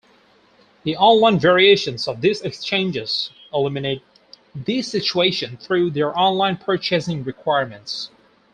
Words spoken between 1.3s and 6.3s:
variations of these exchanges eliminate this situation through their